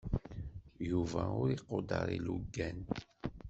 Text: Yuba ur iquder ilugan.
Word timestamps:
Yuba 0.89 1.23
ur 1.41 1.47
iquder 1.55 2.07
ilugan. 2.17 2.79